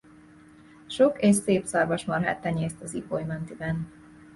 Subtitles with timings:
[0.87, 3.87] Sok és szép szarvasmarhát tenyészt az Ipoly mentiben.